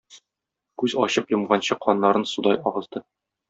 [0.83, 3.07] Күз ачып йомганчы каннарын судай агызды.